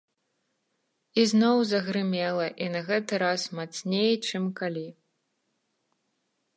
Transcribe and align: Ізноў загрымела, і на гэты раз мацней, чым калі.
Ізноў 1.23 1.57
загрымела, 1.73 2.47
і 2.65 2.71
на 2.77 2.81
гэты 2.89 3.13
раз 3.27 3.41
мацней, 3.59 4.13
чым 4.31 4.43
калі. 4.63 4.87